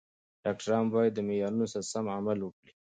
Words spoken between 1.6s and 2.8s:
سره سم عمل وکړي.